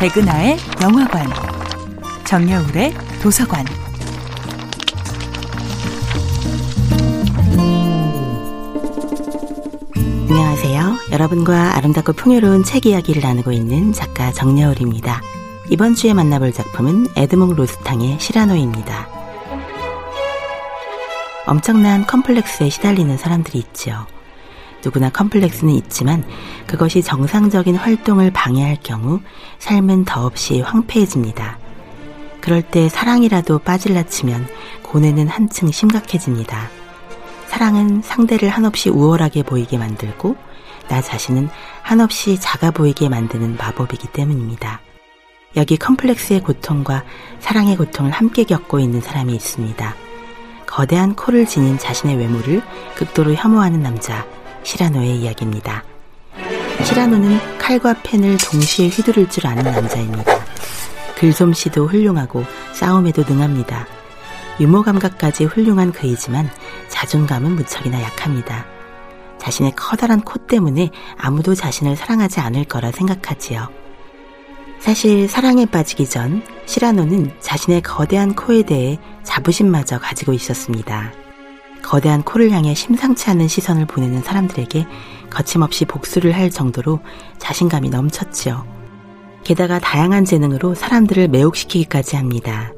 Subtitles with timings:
[0.00, 1.26] 백은하의 영화관,
[2.24, 3.66] 정여울의 도서관.
[10.26, 10.96] 안녕하세요.
[11.12, 15.20] 여러분과 아름답고 풍요로운 책 이야기를 나누고 있는 작가 정여울입니다.
[15.68, 19.06] 이번 주에 만나볼 작품은 에드몽 로스탕의 시라노입니다.
[21.46, 24.06] 엄청난 컴플렉스에 시달리는 사람들이 있죠.
[24.84, 26.24] 누구나 컴플렉스는 있지만
[26.66, 29.20] 그것이 정상적인 활동을 방해할 경우
[29.58, 31.58] 삶은 더없이 황폐해집니다.
[32.40, 34.46] 그럴 때 사랑이라도 빠질라 치면
[34.82, 36.70] 고뇌는 한층 심각해집니다.
[37.46, 40.36] 사랑은 상대를 한없이 우월하게 보이게 만들고
[40.88, 41.48] 나 자신은
[41.82, 44.80] 한없이 작아 보이게 만드는 마법이기 때문입니다.
[45.56, 47.04] 여기 컴플렉스의 고통과
[47.40, 49.94] 사랑의 고통을 함께 겪고 있는 사람이 있습니다.
[50.66, 52.62] 거대한 코를 지닌 자신의 외모를
[52.94, 54.24] 극도로 혐오하는 남자,
[54.62, 55.84] 시라노의 이야기입니다.
[56.84, 60.40] 시라노는 칼과 펜을 동시에 휘두를 줄 아는 남자입니다.
[61.18, 63.86] 글솜씨도 훌륭하고 싸움에도 능합니다.
[64.58, 66.48] 유머 감각까지 훌륭한 그이지만
[66.88, 68.66] 자존감은 무척이나 약합니다.
[69.38, 73.68] 자신의 커다란 코 때문에 아무도 자신을 사랑하지 않을 거라 생각하지요.
[74.78, 81.12] 사실 사랑에 빠지기 전 시라노는 자신의 거대한 코에 대해 자부심마저 가지고 있었습니다.
[81.82, 84.86] 거대한 코를 향해 심상치 않은 시선을 보내는 사람들에게
[85.30, 87.00] 거침없이 복수를 할 정도로
[87.38, 88.66] 자신감이 넘쳤지요.
[89.44, 92.72] 게다가 다양한 재능으로 사람들을 매혹시키기까지 합니다.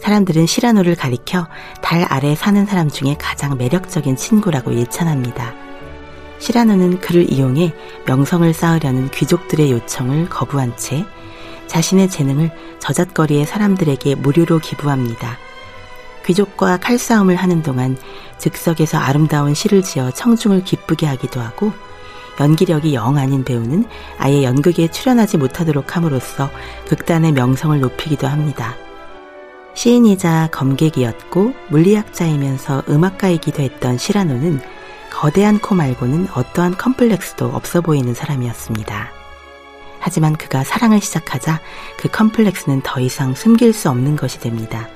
[0.00, 1.46] 사람들은 시라노를 가리켜
[1.80, 5.54] 달 아래 사는 사람 중에 가장 매력적인 친구라고 예찬합니다.
[6.40, 7.72] 시라노는 그를 이용해
[8.06, 11.04] 명성을 쌓으려는 귀족들의 요청을 거부한 채
[11.68, 15.38] 자신의 재능을 저잣거리의 사람들에게 무료로 기부합니다.
[16.24, 17.96] 귀족과 칼싸움을 하는 동안
[18.38, 21.72] 즉석에서 아름다운 시를 지어 청중을 기쁘게 하기도 하고
[22.40, 23.84] 연기력이 영 아닌 배우는
[24.18, 26.50] 아예 연극에 출연하지 못하도록 함으로써
[26.88, 28.74] 극단의 명성을 높이기도 합니다.
[29.74, 34.60] 시인이자 검객이었고 물리학자이면서 음악가이기도 했던 시라노는
[35.10, 39.10] 거대한 코 말고는 어떠한 컴플렉스도 없어 보이는 사람이었습니다.
[40.00, 41.60] 하지만 그가 사랑을 시작하자
[41.96, 44.88] 그 컴플렉스는 더 이상 숨길 수 없는 것이 됩니다.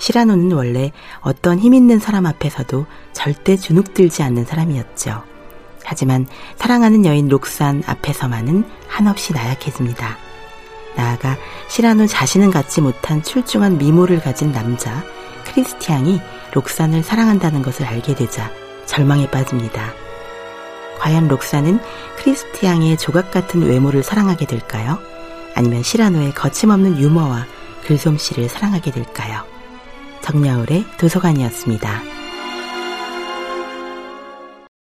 [0.00, 0.90] 시라노는 원래
[1.20, 5.22] 어떤 힘 있는 사람 앞에서도 절대 주눅들지 않는 사람이었죠.
[5.84, 10.16] 하지만 사랑하는 여인 록산 앞에서만은 한없이 나약해집니다.
[10.96, 11.36] 나아가
[11.68, 15.04] 시라노 자신은 갖지 못한 출중한 미모를 가진 남자
[15.44, 16.20] 크리스티앙이
[16.52, 18.50] 록산을 사랑한다는 것을 알게 되자
[18.86, 19.92] 절망에 빠집니다.
[20.98, 21.78] 과연 록산은
[22.16, 24.98] 크리스티앙의 조각 같은 외모를 사랑하게 될까요?
[25.54, 27.46] 아니면 시라노의 거침없는 유머와
[27.86, 29.44] 글솜씨를 사랑하게 될까요?
[30.30, 32.19] 정야울의 도서관이었습니다.